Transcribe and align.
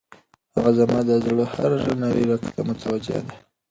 هغه 0.55 0.71
زما 0.79 0.99
د 1.09 1.11
زړه 1.25 1.45
هر 1.53 1.71
نري 2.01 2.23
رګ 2.31 2.41
ته 2.53 2.61
متوجه 2.67 3.17
ده. 3.25 3.33